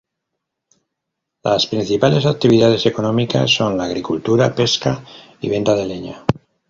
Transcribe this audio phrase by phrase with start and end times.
[1.43, 5.03] Las principales actividades económicas son la agricultura, pesca
[5.41, 6.25] y venta de leña.